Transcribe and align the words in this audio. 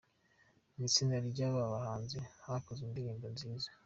mwitsinda 0.75 1.15
rya 1.19 1.27
ryabahanzi 1.31 2.17
bakoze 2.49 2.79
indirimbo 2.83 3.25
nziza 3.35 3.69